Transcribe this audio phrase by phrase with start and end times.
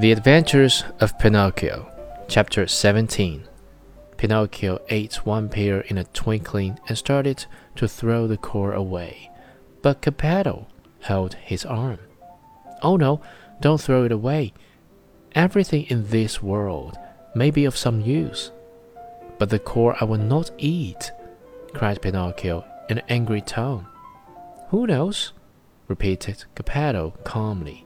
[0.00, 1.92] The Adventures of Pinocchio,
[2.26, 3.46] Chapter 17.
[4.16, 7.44] Pinocchio ate one pear in a twinkling and started
[7.76, 9.30] to throw the core away,
[9.82, 10.68] but Geppetto
[11.00, 11.98] held his arm.
[12.82, 13.20] Oh no,
[13.60, 14.54] don't throw it away.
[15.34, 16.96] Everything in this world
[17.34, 18.52] may be of some use.
[19.38, 21.12] But the core I will not eat,
[21.74, 23.86] cried Pinocchio in an angry tone.
[24.68, 25.32] Who knows?
[25.90, 27.84] Repeated Geppetto calmly.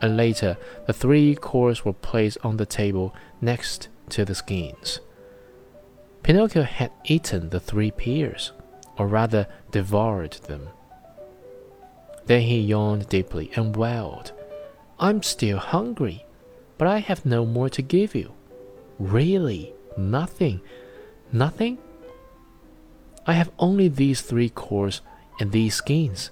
[0.00, 0.56] And later,
[0.86, 5.00] the three cores were placed on the table next to the skins.
[6.22, 8.52] Pinocchio had eaten the three pears,
[8.96, 10.68] or rather devoured them.
[12.26, 14.32] Then he yawned deeply and wailed,
[14.98, 16.24] I'm still hungry,
[16.78, 18.32] but I have no more to give you.
[18.98, 20.60] Really, nothing.
[21.32, 21.78] Nothing?
[23.26, 25.02] I have only these three cores
[25.38, 26.30] and these skins.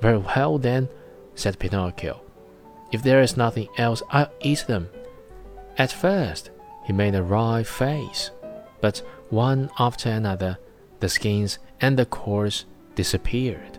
[0.00, 0.88] Very well, then,
[1.34, 2.20] said Pinocchio.
[2.92, 4.88] If there is nothing else, I'll eat them.
[5.78, 6.50] At first,
[6.84, 8.30] he made a wry face,
[8.80, 10.58] but one after another,
[11.00, 13.78] the skins and the cores disappeared.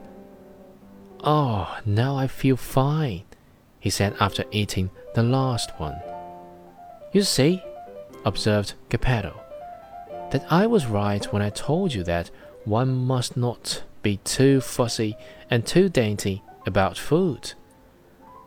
[1.24, 3.24] Oh, now I feel fine,
[3.80, 6.00] he said after eating the last one.
[7.14, 7.64] You see,
[8.26, 9.40] observed Geppetto,
[10.32, 12.30] that I was right when I told you that
[12.66, 15.16] one must not be too fussy
[15.50, 17.54] and too dainty about food.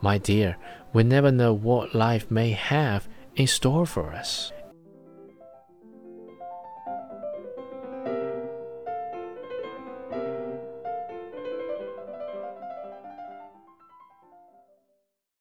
[0.01, 0.57] My dear,
[0.93, 4.51] we never know what life may have in store for us.